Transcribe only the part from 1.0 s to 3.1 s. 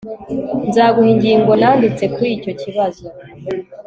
ingingo nanditse kuri icyo kibazo